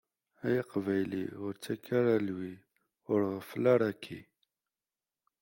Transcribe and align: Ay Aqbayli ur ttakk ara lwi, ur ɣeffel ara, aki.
Ay 0.45 0.55
Aqbayli 0.61 1.23
ur 1.45 1.53
ttakk 1.55 1.83
ara 1.99 2.15
lwi, 2.27 2.53
ur 3.11 3.19
ɣeffel 3.33 3.63
ara, 3.73 3.85
aki. 3.93 4.19